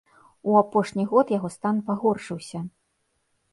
У 0.53 0.55
апошні 0.61 1.05
год 1.11 1.35
яго 1.37 1.51
стан 1.57 1.75
пагоршыўся. 1.91 2.65